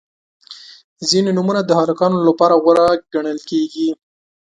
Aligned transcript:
•ځینې 1.09 1.31
نومونه 1.37 1.61
د 1.65 1.71
هلکانو 1.79 2.17
لپاره 2.27 2.53
غوره 2.63 2.87
ګڼل 3.13 3.39
کیږي. 3.49 3.89